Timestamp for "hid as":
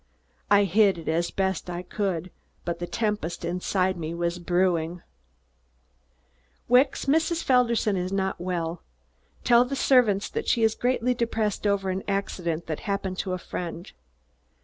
0.63-1.29